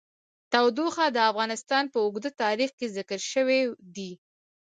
[0.51, 3.61] تودوخه د افغانستان په اوږده تاریخ کې ذکر شوی
[3.95, 4.11] دی.